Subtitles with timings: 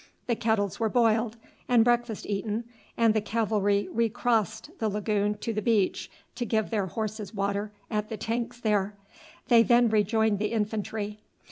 [0.25, 1.37] The kettles were boiled
[1.69, 2.63] and breakfast eaten,
[2.97, 8.09] and the cavalry recrossed the lagoon to the beach to give their horses water at
[8.09, 8.95] the tanks there.
[9.47, 11.19] They then rejoined the infantry.